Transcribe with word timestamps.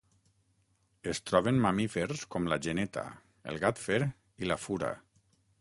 Es 1.11 1.21
troben 1.31 1.59
mamífers 1.67 2.25
com 2.37 2.49
la 2.53 2.59
geneta, 2.69 3.07
el 3.53 3.63
gat 3.67 3.85
fer 3.87 4.03
i 4.47 4.51
la 4.53 4.63
fura. 4.67 4.95